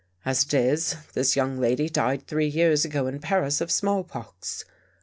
As 0.25 0.43
it 0.45 0.55
is, 0.55 0.95
this 1.13 1.35
young 1.35 1.59
lady 1.59 1.87
died 1.87 2.25
three 2.25 2.47
years 2.47 2.83
ago 2.83 3.05
in 3.05 3.19
Paris 3.19 3.61
of 3.61 3.69
small 3.69 4.03
pox. 4.03 4.65